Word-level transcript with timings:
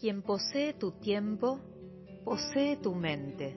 Quien 0.00 0.22
posee 0.22 0.74
tu 0.74 0.92
tiempo, 0.92 1.58
posee 2.24 2.76
tu 2.76 2.94
mente. 2.94 3.56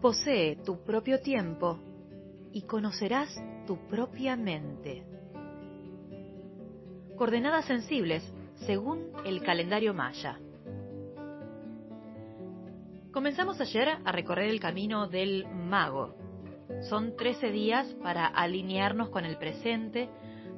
Posee 0.00 0.56
tu 0.64 0.84
propio 0.84 1.20
tiempo 1.20 1.80
y 2.52 2.62
conocerás 2.62 3.34
tu 3.66 3.76
propia 3.88 4.36
mente. 4.36 5.04
Coordenadas 7.16 7.64
sensibles 7.64 8.22
según 8.66 9.10
el 9.24 9.42
calendario 9.42 9.94
maya. 9.94 10.38
Comenzamos 13.10 13.60
ayer 13.60 13.88
a 14.04 14.12
recorrer 14.12 14.48
el 14.48 14.60
camino 14.60 15.08
del 15.08 15.44
mago. 15.48 16.14
Son 16.88 17.16
13 17.16 17.50
días 17.50 17.86
para 18.00 18.26
alinearnos 18.26 19.08
con 19.08 19.24
el 19.24 19.38
presente, 19.38 20.08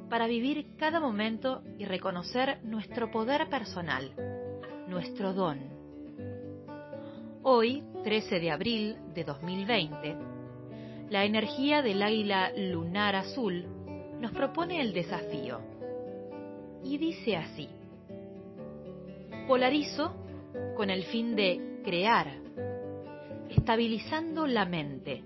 para 0.09 0.27
vivir 0.27 0.77
cada 0.79 1.01
momento 1.01 1.63
y 1.79 1.85
reconocer 1.85 2.61
nuestro 2.63 3.11
poder 3.11 3.49
personal, 3.49 4.13
nuestro 4.89 5.33
don. 5.33 5.59
Hoy, 7.43 7.83
13 8.05 8.41
de 8.41 8.51
abril 8.51 8.97
de 9.15 9.25
2020, 9.25 10.17
la 11.11 11.25
energía 11.25 11.83
del 11.83 12.03
águila 12.03 12.53
lunar 12.57 13.17
azul 13.17 13.65
nos 14.21 14.33
propone 14.33 14.81
el 14.81 14.93
desafío. 14.93 15.61
Y 16.85 16.99
dice 16.99 17.37
así, 17.37 17.69
polarizo 19.47 20.15
con 20.77 20.91
el 20.91 21.05
fin 21.05 21.35
de 21.35 21.81
crear, 21.85 22.29
estabilizando 23.49 24.47
la 24.47 24.65
mente. 24.65 25.23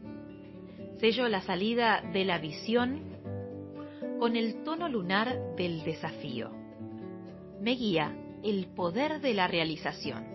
Sello 0.99 1.29
la 1.29 1.41
salida 1.43 2.03
de 2.13 2.25
la 2.25 2.39
visión 2.39 3.10
con 4.21 4.37
el 4.37 4.63
tono 4.65 4.87
lunar 4.87 5.57
del 5.57 5.83
desafío. 5.83 6.51
Me 7.59 7.71
guía 7.71 8.15
el 8.45 8.67
poder 8.67 9.23
de 9.23 9.33
la 9.33 9.49
realización. 9.49 10.27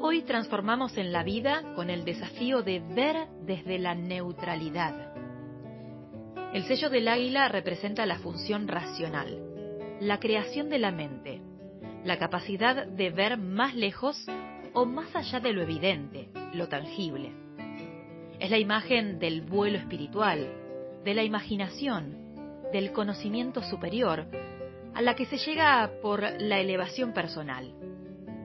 Hoy 0.00 0.22
transformamos 0.22 0.96
en 0.96 1.10
la 1.10 1.24
vida 1.24 1.74
con 1.74 1.90
el 1.90 2.04
desafío 2.04 2.62
de 2.62 2.78
ver 2.78 3.26
desde 3.44 3.80
la 3.80 3.96
neutralidad. 3.96 5.12
El 6.54 6.62
sello 6.68 6.88
del 6.88 7.08
águila 7.08 7.48
representa 7.48 8.06
la 8.06 8.20
función 8.20 8.68
racional, 8.68 9.98
la 10.00 10.20
creación 10.20 10.68
de 10.68 10.78
la 10.78 10.92
mente, 10.92 11.42
la 12.04 12.16
capacidad 12.16 12.86
de 12.86 13.10
ver 13.10 13.38
más 13.38 13.74
lejos 13.74 14.24
o 14.72 14.86
más 14.86 15.16
allá 15.16 15.40
de 15.40 15.52
lo 15.52 15.62
evidente, 15.62 16.28
lo 16.54 16.68
tangible. 16.68 17.32
Es 18.38 18.52
la 18.52 18.58
imagen 18.58 19.18
del 19.18 19.42
vuelo 19.42 19.78
espiritual, 19.78 20.67
de 21.04 21.14
la 21.14 21.22
imaginación, 21.22 22.28
del 22.72 22.92
conocimiento 22.92 23.62
superior, 23.62 24.26
a 24.94 25.02
la 25.02 25.14
que 25.14 25.26
se 25.26 25.38
llega 25.38 25.90
por 26.02 26.22
la 26.22 26.60
elevación 26.60 27.12
personal. 27.12 27.72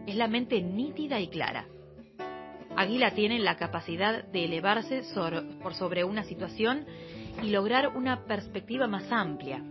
Es 0.06 0.16
la 0.16 0.28
mente 0.28 0.62
nítida 0.62 1.20
y 1.20 1.28
clara. 1.28 1.66
Águila 2.76 3.12
tiene 3.12 3.40
la 3.40 3.58
capacidad 3.58 4.24
de 4.26 4.46
elevarse 4.46 5.04
por 5.62 5.74
sobre 5.76 6.04
una 6.04 6.24
situación 6.24 6.86
y 7.42 7.50
lograr 7.50 7.90
una 7.96 8.26
perspectiva 8.26 8.88
más 8.88 9.12
amplia, 9.12 9.64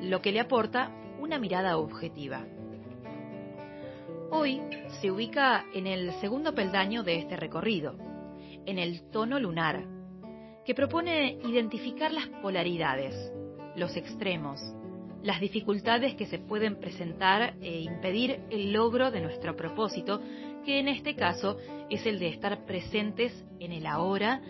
lo 0.00 0.20
que 0.20 0.32
le 0.32 0.40
aporta 0.40 0.90
una 1.18 1.38
mirada 1.38 1.76
objetiva. 1.78 2.44
Hoy 4.30 4.60
se 5.00 5.10
ubica 5.10 5.64
en 5.74 5.86
el 5.86 6.12
segundo 6.20 6.54
peldaño 6.54 7.02
de 7.02 7.18
este 7.18 7.36
recorrido, 7.36 7.96
en 8.66 8.78
el 8.78 9.10
tono 9.10 9.38
lunar, 9.38 9.84
que 10.64 10.74
propone 10.74 11.38
identificar 11.44 12.12
las 12.12 12.26
polaridades, 12.40 13.14
los 13.76 13.96
extremos, 13.96 14.60
las 15.22 15.40
dificultades 15.40 16.14
que 16.14 16.26
se 16.26 16.38
pueden 16.38 16.76
presentar 16.76 17.54
e 17.60 17.80
impedir 17.80 18.40
el 18.50 18.72
logro 18.72 19.10
de 19.10 19.20
nuestro 19.20 19.56
propósito, 19.56 20.20
que 20.64 20.78
en 20.78 20.88
este 20.88 21.14
caso 21.14 21.56
es 21.90 22.04
el 22.06 22.18
de 22.18 22.28
estar 22.28 22.64
presentes 22.66 23.44
en 23.58 23.72
el 23.72 23.86
ahora 23.86 24.42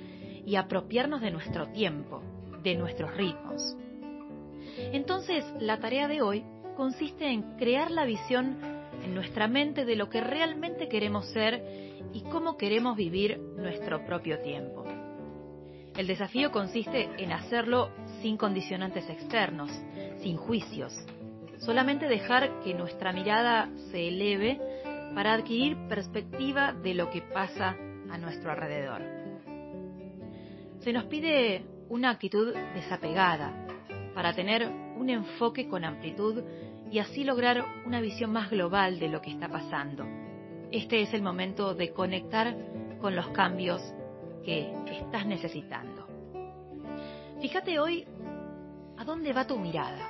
y 0.44 0.56
apropiarnos 0.56 1.20
de 1.20 1.30
nuestro 1.30 1.68
tiempo, 1.68 2.22
de 2.62 2.74
nuestros 2.74 3.14
ritmos. 3.16 3.76
Entonces, 4.92 5.44
la 5.60 5.78
tarea 5.78 6.08
de 6.08 6.22
hoy 6.22 6.44
consiste 6.76 7.28
en 7.28 7.56
crear 7.56 7.90
la 7.90 8.04
visión 8.04 8.58
en 9.04 9.14
nuestra 9.14 9.48
mente 9.48 9.84
de 9.84 9.96
lo 9.96 10.08
que 10.08 10.20
realmente 10.20 10.88
queremos 10.88 11.26
ser 11.32 11.62
y 12.12 12.22
cómo 12.22 12.56
queremos 12.56 12.96
vivir 12.96 13.38
nuestro 13.38 14.04
propio 14.04 14.40
tiempo. 14.40 14.83
El 15.96 16.08
desafío 16.08 16.50
consiste 16.50 17.08
en 17.18 17.32
hacerlo 17.32 17.90
sin 18.20 18.36
condicionantes 18.36 19.08
externos, 19.08 19.70
sin 20.22 20.36
juicios, 20.36 20.92
solamente 21.58 22.08
dejar 22.08 22.60
que 22.64 22.74
nuestra 22.74 23.12
mirada 23.12 23.70
se 23.90 24.08
eleve 24.08 24.60
para 25.14 25.34
adquirir 25.34 25.76
perspectiva 25.88 26.72
de 26.72 26.94
lo 26.94 27.10
que 27.10 27.22
pasa 27.22 27.76
a 28.10 28.18
nuestro 28.18 28.50
alrededor. 28.50 29.02
Se 30.80 30.92
nos 30.92 31.04
pide 31.04 31.64
una 31.88 32.10
actitud 32.10 32.52
desapegada 32.74 33.52
para 34.14 34.34
tener 34.34 34.68
un 34.96 35.08
enfoque 35.10 35.68
con 35.68 35.84
amplitud 35.84 36.42
y 36.90 36.98
así 36.98 37.22
lograr 37.22 37.64
una 37.86 38.00
visión 38.00 38.32
más 38.32 38.50
global 38.50 38.98
de 38.98 39.08
lo 39.08 39.20
que 39.20 39.30
está 39.30 39.48
pasando. 39.48 40.04
Este 40.72 41.02
es 41.02 41.14
el 41.14 41.22
momento 41.22 41.74
de 41.74 41.92
conectar 41.92 42.56
con 43.00 43.14
los 43.14 43.28
cambios 43.28 43.80
que 44.44 44.72
estás 45.00 45.26
necesitando. 45.26 46.06
Fíjate 47.40 47.78
hoy 47.78 48.06
a 48.96 49.04
dónde 49.04 49.32
va 49.32 49.46
tu 49.46 49.58
mirada. 49.58 50.08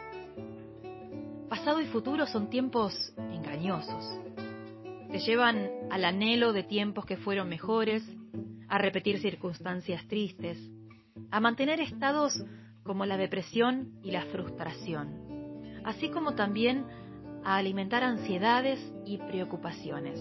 Pasado 1.49 1.81
y 1.81 1.87
futuro 1.87 2.27
son 2.27 2.51
tiempos 2.51 2.95
engañosos. 3.17 4.21
Te 5.11 5.19
llevan 5.21 5.69
al 5.91 6.05
anhelo 6.05 6.53
de 6.53 6.65
tiempos 6.65 7.07
que 7.07 7.17
fueron 7.17 7.49
mejores, 7.49 8.03
a 8.69 8.79
repetir 8.79 9.21
circunstancias 9.21 10.07
tristes, 10.09 10.59
a 11.31 11.39
mantener 11.39 11.81
estados 11.81 12.43
como 12.83 13.07
la 13.07 13.17
depresión 13.17 14.01
y 14.03 14.11
la 14.11 14.25
frustración 14.27 15.25
así 15.85 16.09
como 16.09 16.35
también 16.35 16.87
a 17.45 17.57
alimentar 17.57 18.03
ansiedades 18.03 18.81
y 19.05 19.19
preocupaciones. 19.19 20.19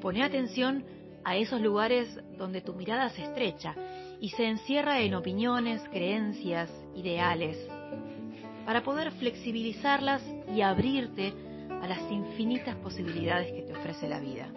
Pone 0.00 0.22
atención 0.22 0.84
a 1.24 1.36
esos 1.36 1.60
lugares 1.60 2.08
donde 2.36 2.60
tu 2.60 2.74
mirada 2.74 3.10
se 3.10 3.22
estrecha 3.22 3.74
y 4.20 4.30
se 4.30 4.46
encierra 4.46 5.00
en 5.00 5.14
opiniones, 5.14 5.82
creencias, 5.90 6.70
ideales, 6.94 7.58
para 8.64 8.82
poder 8.82 9.12
flexibilizarlas 9.12 10.22
y 10.54 10.60
abrirte 10.60 11.32
a 11.82 11.86
las 11.88 12.10
infinitas 12.10 12.76
posibilidades 12.76 13.52
que 13.52 13.62
te 13.62 13.72
ofrece 13.72 14.08
la 14.08 14.20
vida. 14.20 14.48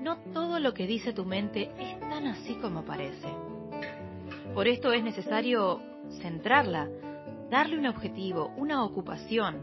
No 0.00 0.18
todo 0.32 0.58
lo 0.58 0.74
que 0.74 0.86
dice 0.86 1.12
tu 1.12 1.24
mente 1.24 1.70
es 1.78 2.00
tan 2.00 2.26
así 2.26 2.54
como 2.56 2.84
parece. 2.84 3.28
Por 4.54 4.68
esto 4.68 4.92
es 4.92 5.02
necesario 5.02 5.80
centrarla 6.20 6.88
darle 7.50 7.78
un 7.78 7.86
objetivo, 7.86 8.52
una 8.56 8.82
ocupación, 8.84 9.62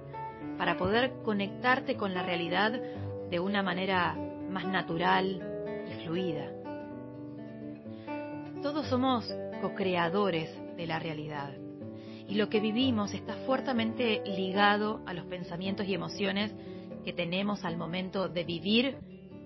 para 0.58 0.78
poder 0.78 1.12
conectarte 1.24 1.96
con 1.96 2.14
la 2.14 2.24
realidad 2.24 2.80
de 3.30 3.40
una 3.40 3.64
manera 3.64 4.16
más 4.52 4.66
natural 4.66 5.42
y 5.90 6.04
fluida. 6.04 6.52
Todos 8.62 8.88
somos 8.88 9.34
co-creadores 9.62 10.50
de 10.78 10.86
la 10.86 11.00
realidad 11.00 11.54
y 12.28 12.36
lo 12.36 12.50
que 12.50 12.60
vivimos 12.60 13.14
está 13.14 13.36
fuertemente 13.46 14.22
ligado 14.26 15.02
a 15.06 15.14
los 15.14 15.26
pensamientos 15.26 15.88
y 15.88 15.94
emociones 15.94 16.54
que 17.04 17.14
tenemos 17.14 17.64
al 17.66 17.78
momento 17.78 18.30
de 18.30 18.44
vivir 18.44 18.98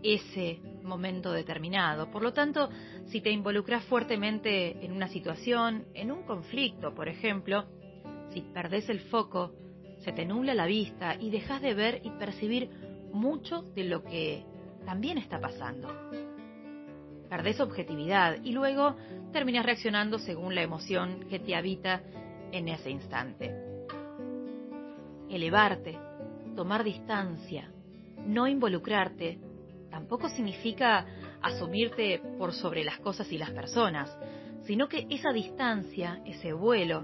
ese 0.04 0.60
momento 0.84 1.32
determinado. 1.32 2.12
Por 2.12 2.22
lo 2.22 2.34
tanto, 2.34 2.70
si 3.08 3.22
te 3.22 3.32
involucras 3.32 3.84
fuertemente 3.86 4.86
en 4.86 4.92
una 4.92 5.08
situación, 5.08 5.86
en 5.94 6.12
un 6.12 6.24
conflicto, 6.24 6.94
por 6.94 7.08
ejemplo, 7.10 7.66
si 8.32 8.42
perdés 8.42 8.88
el 8.90 9.00
foco, 9.00 9.54
se 10.00 10.12
te 10.12 10.26
nubla 10.26 10.54
la 10.54 10.68
vista 10.68 11.16
y 11.20 11.32
dejas 11.32 11.62
de 11.62 11.74
ver 11.74 12.02
y 12.04 12.12
percibir 12.12 12.70
mucho 13.12 13.64
de 13.74 13.86
lo 13.86 14.04
que 14.04 14.44
también 14.86 15.18
está 15.18 15.40
pasando. 15.40 15.90
Perdés 17.30 17.60
objetividad 17.60 18.38
y 18.44 18.52
luego 18.52 18.96
terminas 19.32 19.66
reaccionando 19.66 20.20
según 20.20 20.56
la 20.56 20.62
emoción 20.62 21.26
que 21.30 21.40
te 21.40 21.56
habita 21.56 22.02
en 22.52 22.70
ese 22.70 22.92
instante. 22.92 23.54
Elevarte, 25.30 25.98
tomar 26.56 26.84
distancia, 26.84 27.72
no 28.26 28.48
involucrarte, 28.48 29.40
tampoco 29.90 30.30
significa 30.30 31.06
asumirte 31.42 32.22
por 32.38 32.54
sobre 32.54 32.84
las 32.84 33.00
cosas 33.00 33.32
y 33.32 33.38
las 33.38 33.52
personas, 33.52 34.16
sino 34.66 34.88
que 34.88 35.08
esa 35.10 35.32
distancia, 35.32 36.22
ese 36.26 36.54
vuelo, 36.54 37.04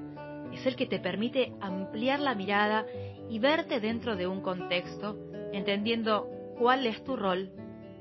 es 0.54 0.66
el 0.66 0.75
que 0.75 0.86
te 0.86 1.00
permite 1.00 1.54
ampliar 1.62 2.19
la 2.19 2.36
mirada 2.36 2.86
y 3.30 3.39
verte 3.39 3.80
dentro 3.80 4.16
de 4.16 4.27
un 4.27 4.42
contexto, 4.42 5.18
entendiendo 5.51 6.27
cuál 6.57 6.86
es 6.86 7.04
tu 7.04 7.16
rol 7.16 7.51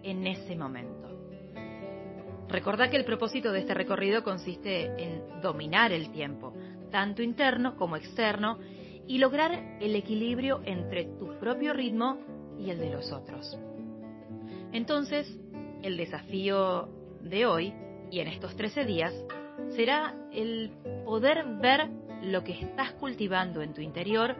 en 0.02 0.26
ese 0.26 0.56
momento. 0.56 1.08
Recordá 2.48 2.90
que 2.90 2.96
el 2.96 3.04
propósito 3.04 3.52
de 3.52 3.60
este 3.60 3.74
recorrido 3.74 4.24
consiste 4.24 4.86
en 5.02 5.40
dominar 5.40 5.92
el 5.92 6.10
tiempo, 6.10 6.52
tanto 6.90 7.22
interno 7.22 7.76
como 7.76 7.96
externo, 7.96 8.58
y 9.06 9.18
lograr 9.18 9.78
el 9.80 9.94
equilibrio 9.94 10.60
entre 10.64 11.04
tu 11.04 11.38
propio 11.38 11.72
ritmo 11.72 12.18
y 12.58 12.70
el 12.70 12.78
de 12.78 12.90
los 12.90 13.12
otros. 13.12 13.56
Entonces, 14.72 15.32
el 15.82 15.96
desafío 15.96 16.88
de 17.22 17.46
hoy 17.46 17.72
y 18.10 18.20
en 18.20 18.28
estos 18.28 18.54
13 18.56 18.84
días 18.84 19.14
será 19.74 20.14
el 20.32 20.72
poder 21.04 21.44
ver 21.60 21.88
lo 22.22 22.44
que 22.44 22.52
estás 22.52 22.92
cultivando 22.94 23.62
en 23.62 23.74
tu 23.74 23.80
interior 23.80 24.36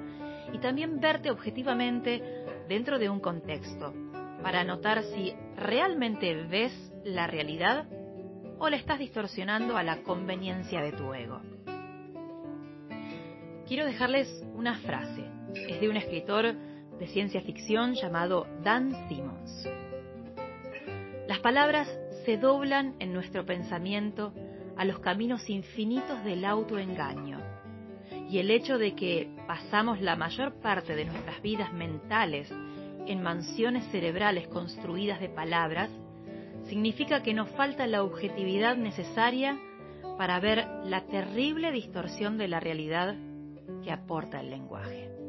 y 0.53 0.59
también 0.59 1.01
verte 1.01 1.31
objetivamente 1.31 2.23
dentro 2.69 2.99
de 2.99 3.09
un 3.09 3.21
contexto 3.21 3.95
para 4.43 4.65
notar 4.65 5.03
si 5.15 5.35
realmente 5.57 6.35
ves 6.35 6.73
la 7.05 7.27
realidad 7.27 7.87
o 8.59 8.69
la 8.69 8.77
estás 8.77 8.99
distorsionando 8.99 9.77
a 9.77 9.83
la 9.83 10.03
conveniencia 10.03 10.83
de 10.83 10.93
tu 10.93 11.15
ego. 11.15 11.41
Quiero 13.67 13.87
dejarles 13.87 14.29
una 14.55 14.79
frase. 14.81 15.25
Es 15.55 15.81
de 15.81 15.89
un 15.89 15.97
escritor 15.97 16.55
de 16.99 17.07
ciencia 17.07 17.41
ficción 17.41 17.95
llamado 17.95 18.47
Dan 18.63 19.09
Simmons. 19.09 19.69
Las 21.29 21.39
palabras 21.39 21.89
se 22.25 22.37
doblan 22.37 22.97
en 22.99 23.13
nuestro 23.13 23.47
pensamiento 23.47 24.35
a 24.77 24.85
los 24.85 24.99
caminos 24.99 25.49
infinitos 25.49 26.23
del 26.25 26.45
autoengaño. 26.45 27.39
Y 28.29 28.39
el 28.39 28.51
hecho 28.51 28.79
de 28.79 28.95
que 28.95 29.31
pasamos 29.47 30.01
la 30.01 30.17
mayor 30.17 30.61
parte 30.61 30.95
de 30.95 31.05
nuestras 31.05 31.41
vidas 31.43 31.73
mentales 31.73 32.53
en 33.06 33.23
mansiones 33.23 33.85
cerebrales 33.91 34.49
construidas 34.49 35.20
de 35.20 35.29
palabras, 35.29 35.91
significa 36.69 37.23
que 37.23 37.35
nos 37.35 37.50
falta 37.50 37.87
la 37.87 38.02
objetividad 38.02 38.76
necesaria 38.76 39.58
para 40.19 40.38
ver 40.41 40.67
la 40.85 41.06
terrible 41.06 41.73
distorsión 41.73 42.38
de 42.38 42.49
la 42.49 42.61
realidad 42.61 43.17
que 43.82 43.93
aporta 43.93 44.41
el 44.41 44.50
lenguaje. 44.50 45.20